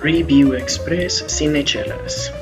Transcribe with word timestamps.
Review 0.00 0.54
Express 0.54 1.24
Cinechelas. 1.26 2.32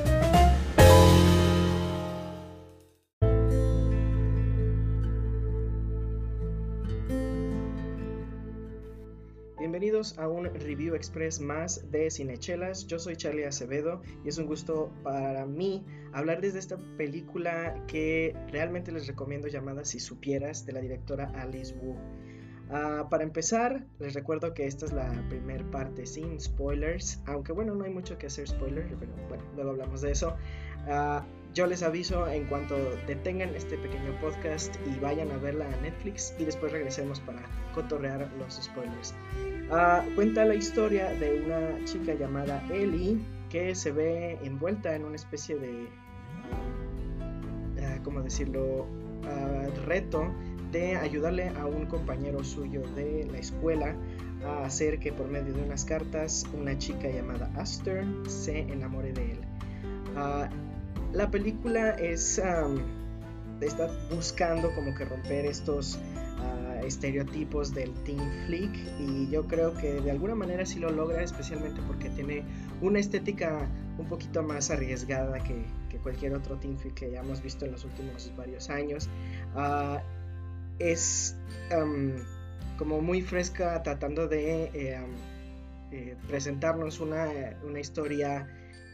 Bienvenidos 9.57 10.19
a 10.19 10.27
un 10.27 10.45
Review 10.45 10.93
Express 10.93 11.39
más 11.39 11.89
de 11.89 12.11
Cinechelas. 12.11 12.85
Yo 12.85 12.99
soy 12.99 13.15
Charlie 13.15 13.45
Acevedo 13.45 14.03
y 14.23 14.29
es 14.29 14.37
un 14.37 14.45
gusto 14.45 14.93
para 15.01 15.47
mí 15.47 15.83
hablar 16.13 16.41
desde 16.41 16.59
esta 16.59 16.77
película 16.95 17.83
que 17.87 18.35
realmente 18.51 18.91
les 18.91 19.07
recomiendo 19.07 19.47
llamada 19.47 19.83
Si 19.83 19.99
supieras 19.99 20.63
de 20.67 20.73
la 20.73 20.79
directora 20.79 21.31
Alice 21.33 21.73
Wu. 21.73 21.97
Ah, 22.69 23.07
para 23.09 23.23
empezar, 23.23 23.85
les 23.99 24.13
recuerdo 24.13 24.53
que 24.53 24.65
esta 24.65 24.85
es 24.85 24.91
la 24.91 25.09
primera 25.29 25.63
parte 25.71 26.05
sin 26.05 26.37
spoilers, 26.39 27.21
aunque 27.25 27.53
bueno, 27.53 27.73
no 27.73 27.85
hay 27.85 27.91
mucho 27.91 28.17
que 28.17 28.27
hacer 28.27 28.47
spoilers, 28.47 28.93
pero 28.99 29.11
bueno, 29.29 29.43
luego 29.55 29.71
hablamos 29.71 30.01
de 30.01 30.11
eso. 30.11 30.35
Ah, 30.87 31.25
yo 31.53 31.65
les 31.65 31.81
aviso 31.81 32.27
en 32.27 32.45
cuanto 32.45 32.75
detengan 33.07 33.55
este 33.55 33.77
pequeño 33.77 34.19
podcast 34.19 34.75
y 34.85 34.99
vayan 34.99 35.31
a 35.31 35.37
verla 35.37 35.65
a 35.65 35.81
Netflix 35.81 36.35
y 36.37 36.45
después 36.45 36.71
regresemos 36.71 37.21
para 37.21 37.41
cotorrear 37.73 38.29
los 38.37 38.55
spoilers. 38.61 39.15
Ah, 39.71 40.03
cuenta 40.15 40.43
la 40.43 40.55
historia 40.55 41.13
de 41.13 41.41
una 41.41 41.85
chica 41.85 42.13
llamada 42.15 42.61
Ellie 42.69 43.17
que 43.49 43.73
se 43.75 43.93
ve 43.93 44.37
envuelta 44.43 44.93
en 44.93 45.05
una 45.05 45.15
especie 45.15 45.55
de, 45.57 45.87
¿cómo 48.03 48.21
decirlo?, 48.21 48.85
reto 49.85 50.31
de 50.71 50.95
ayudarle 50.95 51.49
a 51.49 51.65
un 51.65 51.85
compañero 51.85 52.43
suyo 52.43 52.81
de 52.95 53.27
la 53.31 53.37
escuela 53.39 53.95
a 54.45 54.65
hacer 54.65 54.99
que 54.99 55.11
por 55.11 55.27
medio 55.27 55.53
de 55.53 55.63
unas 55.63 55.85
cartas 55.85 56.45
una 56.53 56.77
chica 56.77 57.09
llamada 57.09 57.51
Aster 57.55 58.05
se 58.27 58.59
enamore 58.59 59.13
de 59.13 59.31
él. 59.31 59.39
Ah, 60.15 60.49
la 61.13 61.29
película 61.31 61.91
es 61.91 62.41
está 63.61 63.89
buscando 64.13 64.73
como 64.75 64.93
que 64.93 65.05
romper 65.05 65.45
estos 65.45 65.97
ah, 66.39 66.81
estereotipos 66.85 67.73
del 67.73 67.91
teen 68.03 68.31
flick 68.45 68.71
y 68.99 69.29
yo 69.29 69.47
creo 69.47 69.73
que 69.73 69.93
de 70.01 70.11
alguna 70.11 70.35
manera 70.35 70.65
sí 70.65 70.79
lo 70.79 70.91
logra 70.91 71.23
especialmente 71.23 71.81
porque 71.87 72.09
tiene 72.11 72.43
una 72.81 72.99
estética 72.99 73.67
un 73.97 74.07
poquito 74.07 74.43
más 74.43 74.69
arriesgada 74.69 75.39
que, 75.39 75.65
cualquier 76.03 76.35
otro 76.35 76.57
teen 76.57 76.77
flick 76.77 76.93
que 76.93 77.05
hayamos 77.07 77.41
visto 77.41 77.65
en 77.65 77.71
los 77.71 77.83
últimos 77.83 78.31
varios 78.37 78.69
años 78.69 79.09
uh, 79.55 79.97
es 80.79 81.35
como 82.77 83.01
muy 83.01 83.21
fresca 83.21 83.81
tratando 83.83 84.27
de 84.27 84.65
eh, 84.65 84.97
eh, 85.91 86.15
presentarnos 86.27 86.99
una, 86.99 87.29
historia 87.79 88.47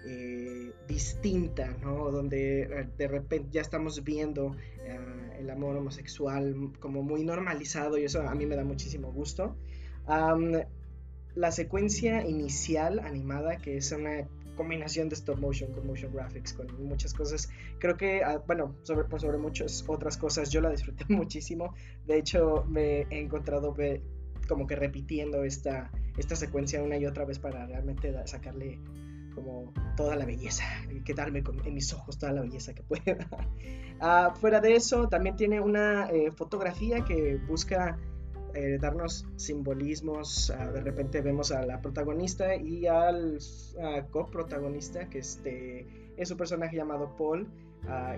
eh, 0.06 0.72
distinta, 0.88 1.76
¿no? 1.82 2.10
Donde 2.10 2.88
de 2.98 3.08
repente 3.08 3.50
ya 3.52 3.62
estamos 3.62 4.04
viendo 4.04 4.56
el 5.40 5.50
amor 5.50 5.78
homosexual 5.78 6.74
como 6.80 7.04
muy 7.04 7.24
normalizado 7.24 7.98
y 7.98 8.06
eso 8.06 8.22
a 8.28 8.36
mí 8.36 8.46
me 8.46 8.56
da 8.56 8.64
muchísimo 8.64 9.12
gusto. 9.12 9.56
la 11.36 11.52
secuencia 11.52 12.28
inicial 12.28 13.00
animada, 13.00 13.58
que 13.58 13.78
es 13.78 13.92
una 13.92 14.28
combinación 14.56 15.10
de 15.10 15.16
stop 15.16 15.40
motion 15.40 15.72
con 15.72 15.88
motion 15.88 16.14
graphics, 16.14 16.54
con 16.54 16.68
muchas 16.88 17.14
cosas. 17.14 17.50
Creo 17.80 17.98
que, 17.98 18.24
ah, 18.24 18.42
bueno, 18.46 18.76
sobre, 18.84 19.06
por 19.06 19.20
sobre 19.20 19.38
muchas 19.38 19.84
otras 19.88 20.18
cosas, 20.18 20.50
yo 20.50 20.62
la 20.62 20.70
disfruté 20.70 21.06
muchísimo. 21.10 21.74
De 22.06 22.18
hecho, 22.18 22.66
me 22.68 23.02
he 23.10 23.20
encontrado 23.20 23.76
como 24.48 24.68
que 24.68 24.76
repitiendo 24.76 25.44
esta, 25.44 25.92
esta 26.18 26.36
secuencia 26.36 26.84
una 26.84 26.98
y 26.98 27.06
otra 27.06 27.26
vez 27.26 27.40
para 27.40 27.66
realmente 27.66 28.14
sacarle 28.26 28.80
como 29.34 29.74
toda 29.98 30.16
la 30.16 30.26
belleza 30.26 30.64
y 30.92 31.02
quedarme 31.02 31.44
con, 31.44 31.66
en 31.66 31.74
mis 31.74 31.92
ojos 31.94 32.18
toda 32.18 32.34
la 32.34 32.42
belleza 32.42 32.74
que 32.74 32.84
pueda. 32.84 33.18
Ah, 34.06 34.34
fuera 34.36 34.60
de 34.60 34.74
eso, 34.76 35.08
también 35.08 35.38
tiene 35.38 35.62
una 35.62 36.10
eh, 36.10 36.30
fotografía 36.32 37.06
que 37.06 37.38
busca 37.48 37.98
eh, 38.54 38.78
darnos 38.80 39.26
simbolismos. 39.36 40.52
Ah, 40.52 40.72
de 40.72 40.82
repente 40.82 41.22
vemos 41.22 41.52
a 41.52 41.66
la 41.66 41.82
protagonista 41.82 42.56
y 42.56 42.86
al 42.86 43.40
coprotagonista, 44.12 45.10
que 45.10 45.20
este, 45.20 45.88
es 46.18 46.30
un 46.30 46.38
personaje 46.38 46.76
llamado 46.76 47.16
Paul, 47.18 47.48
ah, 47.88 48.18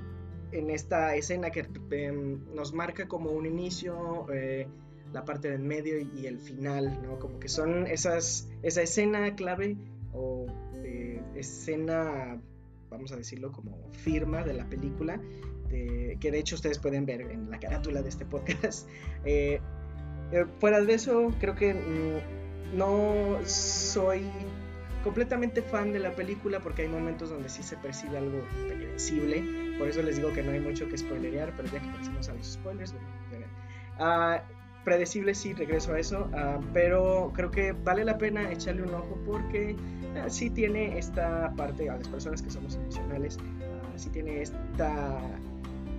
en 0.51 0.69
esta 0.69 1.15
escena 1.15 1.51
que 1.51 1.65
em, 1.91 2.39
nos 2.53 2.73
marca 2.73 3.07
como 3.07 3.31
un 3.31 3.45
inicio, 3.45 4.25
eh, 4.31 4.67
la 5.13 5.23
parte 5.23 5.49
del 5.49 5.61
medio 5.61 5.99
y, 5.99 6.25
el 6.25 6.39
final, 6.39 7.01
¿no? 7.01 7.19
Como 7.19 7.39
que 7.39 7.47
son 7.47 7.87
esas, 7.87 8.49
esa 8.61 8.81
escena 8.81 9.35
clave 9.35 9.77
o 10.13 10.47
eh, 10.83 11.21
escena, 11.35 12.41
vamos 12.89 13.11
a 13.13 13.15
decirlo, 13.15 13.51
como 13.51 13.77
firma 13.91 14.43
de 14.43 14.53
la 14.53 14.67
película. 14.67 15.21
que 15.69 16.31
de 16.31 16.39
hecho 16.39 16.55
ustedes 16.55 16.79
pueden 16.79 17.05
ver 17.05 17.21
en 17.21 17.49
la 17.49 17.59
carátula 17.59 18.01
de 18.01 18.09
este 18.09 18.25
podcast, 18.25 18.87
eh, 19.25 19.59
fuera 20.59 20.81
de 20.81 20.93
eso, 20.93 21.33
creo 21.39 21.55
que 21.55 21.73
mm, 21.73 22.77
no 22.77 23.37
soy 23.45 24.23
completamente 25.03 25.61
fan 25.61 25.93
de 25.93 25.99
la 25.99 26.11
película 26.15 26.59
porque 26.59 26.81
hay 26.81 26.87
momentos 26.87 27.29
donde 27.29 27.47
sí 27.47 27.61
se 27.61 27.77
percibe 27.77 28.17
algo 28.17 28.39
predecible. 28.67 29.43
Por 29.77 29.87
eso 29.87 30.01
les 30.01 30.17
digo 30.17 30.33
que 30.33 30.41
no 30.41 30.51
hay 30.51 30.59
mucho 30.59 30.87
que 30.89 30.97
spoilerear, 30.97 31.53
pero 31.55 31.69
ya 31.71 31.79
que 31.79 31.87
pasamos 31.89 32.27
a 32.27 32.33
los 32.33 32.53
spoilers, 32.53 32.93
uh, 33.99 34.41
predecible 34.83 35.35
sí, 35.35 35.53
regreso 35.53 35.93
a 35.93 35.99
eso, 35.99 36.29
ah, 36.33 36.59
pero 36.73 37.31
creo 37.35 37.51
que 37.51 37.73
vale 37.73 38.05
la 38.05 38.17
pena 38.17 38.51
echarle 38.51 38.83
un 38.83 38.93
ojo 38.93 39.19
porque 39.25 39.75
ah, 40.17 40.29
sí 40.29 40.49
tiene 40.49 40.97
esta 40.97 41.53
parte, 41.55 41.89
a 41.89 41.97
las 41.97 42.07
personas 42.07 42.41
que 42.41 42.49
somos 42.49 42.75
emocionales, 42.75 43.37
sí 43.95 44.09
tiene 44.09 44.41
esta, 44.41 45.19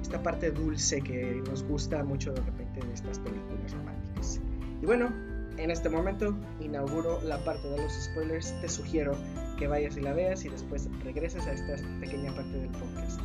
esta 0.00 0.22
parte 0.22 0.50
dulce 0.50 1.00
que 1.00 1.42
nos 1.48 1.62
gusta 1.64 2.02
mucho 2.02 2.32
de 2.32 2.40
repente 2.40 2.65
de 2.80 2.92
estas 2.92 3.18
películas 3.20 3.72
románticas. 3.72 4.40
Y 4.82 4.86
bueno, 4.86 5.10
en 5.58 5.70
este 5.70 5.88
momento 5.88 6.36
inauguro 6.60 7.20
la 7.22 7.38
parte 7.44 7.68
de 7.68 7.78
los 7.78 7.92
spoilers. 7.92 8.52
Te 8.60 8.68
sugiero 8.68 9.16
que 9.58 9.66
vayas 9.66 9.96
y 9.96 10.00
la 10.00 10.12
veas 10.12 10.44
y 10.44 10.48
después 10.48 10.88
regreses 11.02 11.46
a 11.46 11.52
esta 11.52 11.76
pequeña 12.00 12.34
parte 12.34 12.58
del 12.58 12.68
podcast. 12.68 13.20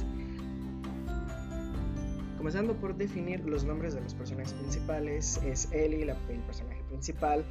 Comenzando 2.37 2.73
por 2.75 2.95
definir 2.95 3.45
los 3.45 3.63
nombres 3.65 3.93
de 3.93 4.01
los 4.01 4.15
personajes 4.15 4.53
principales, 4.53 5.39
es 5.45 5.71
Ellie, 5.71 6.05
la, 6.05 6.17
el 6.29 6.39
personaje 6.39 6.81
principal, 6.89 7.45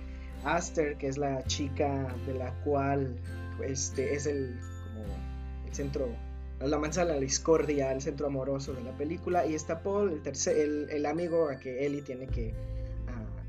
Aster, 0.45 0.97
que 0.97 1.07
es 1.07 1.19
la 1.19 1.45
chica 1.45 2.13
de 2.27 2.35
la 2.35 2.53
cual 2.65 3.17
este, 3.63 4.15
es 4.15 4.27
el, 4.27 4.59
como 4.85 5.05
el 5.67 5.75
centro, 5.75 6.09
la 6.61 6.79
manzana, 6.79 7.15
la 7.15 7.21
discordia, 7.21 7.93
el 7.93 8.01
centro 8.01 8.27
amoroso 8.27 8.73
de 8.73 8.83
la 8.83 8.97
película, 8.97 9.47
y 9.47 9.55
está 9.55 9.83
Paul, 9.83 10.13
el, 10.13 10.23
tercer, 10.23 10.57
el, 10.59 10.91
el 10.91 11.07
amigo 11.07 11.49
a 11.49 11.59
que 11.59 11.87
Ellie 11.87 12.03
tiene 12.03 12.27
que 12.27 12.55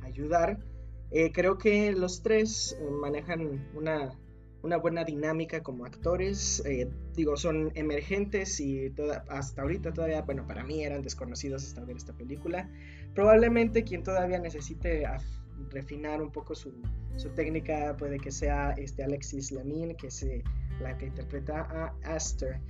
ayudar. 0.04 0.60
Eh, 1.12 1.32
creo 1.34 1.58
que 1.58 1.92
los 1.92 2.24
tres 2.24 2.78
eh, 2.80 2.90
manejan 2.90 3.70
una, 3.74 4.78
buena 4.78 5.04
dinámica 5.04 5.62
como 5.62 5.86
actores. 5.86 6.64
Eh, 6.66 6.90
digo, 7.16 7.36
son 7.36 7.72
emergentes 7.76 8.60
y 8.60 8.94
hasta 9.28 9.62
ahorita 9.62 9.92
todavía, 9.92 10.22
bueno, 10.22 10.48
para 10.48 10.64
mí 10.64 10.84
eran 10.84 11.02
desconocidos 11.02 11.66
hasta 11.66 11.84
ver 11.84 11.98
esta 11.98 12.14
película. 12.14 12.70
Probablemente 13.14 13.84
quien 13.84 14.04
todavía 14.04 14.40
necesite 14.40 15.06
refinar 15.70 16.22
un 16.22 16.32
poco 16.32 16.56
su, 16.56 16.74
técnica 17.36 17.96
puede 17.98 18.18
que 18.18 18.32
sea 18.32 18.72
este 18.72 19.04
Alexis 19.04 19.52
Lemine, 19.52 19.96
que 19.96 20.08
es 20.08 20.26
la 20.80 20.98
que 20.98 21.08
interpreta 21.08 21.62
a 21.62 22.16
Aster. 22.16 22.62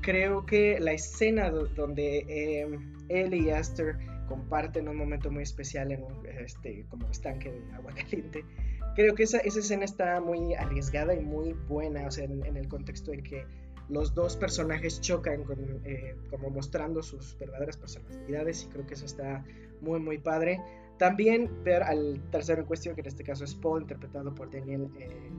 Creo 0.00 0.46
que 0.46 0.78
la 0.80 0.92
escena 0.92 1.50
donde 1.50 2.78
él 3.08 3.34
y 3.34 3.50
Aster 3.50 3.96
comparten 4.28 4.88
un 4.88 4.96
momento 4.96 5.30
muy 5.30 5.42
especial 5.42 5.92
en 5.92 6.02
un 6.02 6.26
este, 6.26 6.86
como 6.88 7.08
estanque 7.10 7.52
de 7.52 7.72
agua 7.74 7.92
caliente. 7.96 8.44
Creo 8.94 9.14
que 9.14 9.24
esa, 9.24 9.38
esa 9.38 9.58
escena 9.58 9.84
está 9.84 10.20
muy 10.20 10.54
arriesgada 10.54 11.14
y 11.14 11.20
muy 11.20 11.52
buena, 11.68 12.06
o 12.06 12.10
sea, 12.10 12.24
en, 12.24 12.56
el 12.56 12.68
contexto 12.68 13.10
de 13.10 13.22
que 13.22 13.46
los 13.88 14.14
dos 14.14 14.36
personajes 14.36 15.00
chocan 15.00 15.44
eh, 15.84 16.16
como 16.30 16.48
mostrando 16.48 17.02
sus 17.02 17.36
verdaderas 17.38 17.76
personalidades 17.76 18.64
y 18.64 18.68
creo 18.68 18.86
que 18.86 18.94
eso 18.94 19.04
está 19.04 19.44
muy 19.80 20.00
muy 20.00 20.18
padre. 20.18 20.60
También 20.98 21.50
ver 21.64 21.82
al 21.82 22.22
tercero 22.30 22.60
en 22.60 22.66
cuestión, 22.66 22.94
que 22.94 23.00
en 23.00 23.08
este 23.08 23.24
caso 23.24 23.44
es 23.44 23.54
Paul, 23.54 23.82
interpretado 23.82 24.32
por 24.32 24.50
Daniel 24.50 24.88
eh, 24.98 25.30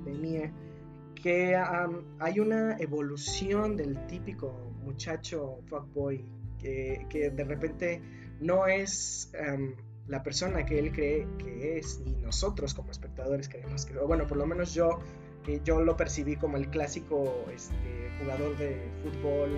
que 1.26 1.56
hay 2.20 2.40
una 2.40 2.78
evolución 2.78 3.76
del 3.76 4.06
típico 4.06 4.72
muchacho 4.84 5.58
fuckboy 5.66 6.24
que, 6.60 7.08
que 7.10 7.32
de 7.32 7.44
repente 7.44 8.00
no 8.40 8.68
es 8.68 9.32
la 10.08 10.22
persona 10.22 10.68
que 10.68 10.78
él 10.78 10.92
cree 10.92 11.28
que 11.40 11.80
es 11.80 12.00
y 12.06 12.12
nosotros 12.18 12.76
como 12.76 12.92
espectadores 12.92 13.50
creemos 13.50 13.88
que, 13.88 13.98
bueno, 13.98 14.28
por 14.28 14.38
lo 14.38 14.46
menos 14.46 14.76
yo, 14.76 15.00
que 15.44 15.62
yo 15.64 15.82
lo 15.82 15.98
percibí 15.98 16.36
como 16.36 16.58
el 16.58 16.70
clásico 16.70 17.48
este, 17.52 18.12
jugador 18.20 18.56
de 18.60 18.78
fútbol 19.02 19.50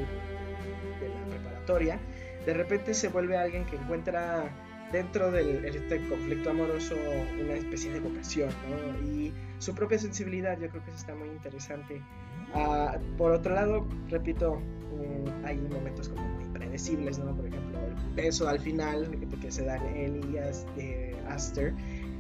de 1.02 1.10
la 1.10 1.26
preparatoria, 1.26 2.00
de 2.46 2.54
repente 2.54 2.94
se 2.94 3.10
vuelve 3.10 3.36
alguien 3.36 3.66
que 3.66 3.76
encuentra 3.76 4.67
dentro 4.92 5.32
de 5.32 5.68
este 5.68 6.02
conflicto 6.08 6.50
amoroso 6.50 6.96
una 7.42 7.54
especie 7.54 7.92
de 7.92 8.00
vocación, 8.00 8.50
¿no? 8.70 9.08
Y 9.08 9.34
su 9.60 9.74
propia 9.74 10.00
sensibilidad, 10.00 10.58
yo 10.60 10.70
creo 10.70 10.84
que 10.84 10.90
eso 10.92 11.00
está 11.00 11.16
muy 11.16 11.30
interesante. 11.30 12.02
Ah, 12.54 12.98
por 13.18 13.32
otro 13.32 13.54
lado, 13.54 13.86
repito, 14.10 14.56
mm, 14.56 15.46
hay 15.46 15.58
momentos 15.58 16.10
como 16.10 16.28
muy 16.28 16.46
predecibles, 16.46 17.20
¿no? 17.20 17.36
Por 17.36 17.48
ejemplo, 17.48 17.80
el 17.80 18.16
beso 18.16 18.48
al 18.48 18.60
final 18.60 19.10
que 19.42 19.52
se 19.52 19.66
dan 19.66 19.86
él 19.96 20.22
y 20.32 20.38
eh, 20.82 21.16
Aster 21.28 21.74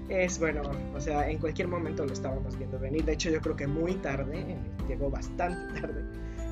es 0.10 0.40
bueno, 0.40 0.62
o 0.96 1.00
sea, 1.00 1.30
en 1.30 1.38
cualquier 1.38 1.68
momento 1.68 2.06
lo 2.06 2.14
estábamos 2.14 2.58
viendo 2.58 2.80
venir. 2.80 3.04
De 3.04 3.14
hecho, 3.14 3.30
yo 3.30 3.42
creo 3.42 3.56
que 3.56 3.68
muy 3.68 3.96
tarde, 3.96 4.58
llegó 4.88 5.10
bastante 5.10 5.82
tarde. 5.82 6.04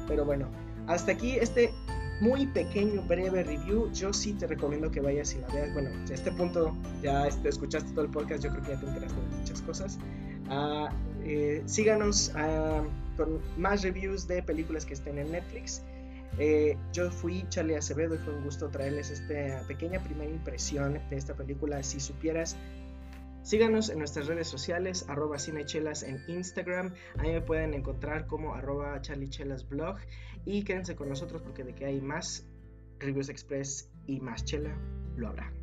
Pero 0.07 0.25
bueno, 0.25 0.50
hasta 0.88 1.13
aquí 1.13 1.38
este 1.38 1.71
muy 2.21 2.47
pequeño, 2.47 3.01
breve 3.03 3.44
review. 3.44 3.91
Yo 3.94 4.13
sí 4.13 4.33
te 4.33 4.47
recomiendo 4.47 4.89
que 4.91 5.01
vayas 5.01 5.33
y 5.35 5.39
la 5.39 5.47
veas. 5.47 5.73
Bueno, 5.73 5.89
a 5.89 6.13
este 6.13 6.31
punto 6.31 6.75
ya 7.01 7.27
este, 7.27 7.50
escuchaste 7.50 7.91
todo 7.91 8.06
el 8.06 8.12
podcast, 8.12 8.44
yo 8.44 8.51
creo 8.51 8.63
que 8.63 8.71
ya 8.71 8.79
te 8.79 8.85
enteraste 8.88 9.19
de 9.19 9.38
muchas 9.38 9.62
cosas. 9.62 9.97
Ah, 10.50 10.89
eh, 11.23 11.63
síganos 11.65 12.31
ah, 12.35 12.83
con 13.17 13.41
más 13.57 13.83
reviews 13.83 14.27
de 14.27 14.44
películas 14.44 14.85
que 14.85 14.94
estén 14.94 15.17
en 15.17 15.31
Netflix. 15.31 15.83
Eh, 16.38 16.77
yo 16.91 17.09
fui 17.12 17.45
Charlie 17.50 17.75
Acevedo 17.75 18.15
y 18.15 18.17
fue 18.17 18.35
un 18.35 18.44
gusto 18.44 18.67
traerles 18.69 19.09
esta 19.09 19.65
pequeña 19.67 20.03
primera 20.03 20.29
impresión 20.29 21.00
de 21.09 21.15
esta 21.15 21.33
película. 21.33 21.81
Si 21.81 22.00
supieras 22.00 22.57
Síganos 23.45 23.89
en 23.89 24.00
nuestras 24.00 24.25
redes 24.25 24.47
sociales, 24.47 25.06
arroba 25.07 25.38
cinechelas 25.38 26.01
en 26.01 26.19
Instagram. 26.27 26.95
Ahí 27.19 27.31
me 27.31 27.42
pueden 27.42 27.75
encontrar 27.75 28.25
como 28.25 28.56
arroba 28.56 29.00
blog. 29.69 29.97
Y 30.45 30.63
quédense 30.63 30.95
con 30.95 31.09
nosotros 31.09 31.44
porque 31.44 31.63
de 31.63 31.75
que 31.75 31.86
hay 31.86 32.01
más 32.01 32.50
Reviews 32.97 33.30
Express 33.30 33.92
y 34.07 34.19
más 34.19 34.45
chela, 34.45 34.75
lo 35.15 35.27
habrá. 35.27 35.53